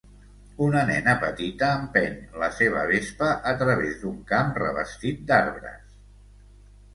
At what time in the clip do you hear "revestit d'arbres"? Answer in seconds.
4.65-5.95